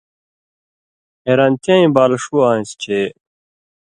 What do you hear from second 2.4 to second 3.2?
آن٘سیۡ چےۡ